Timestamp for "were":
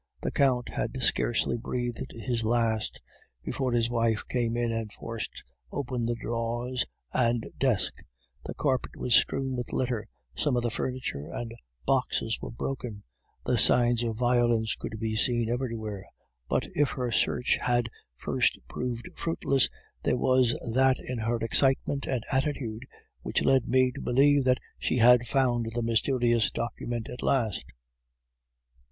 12.41-12.49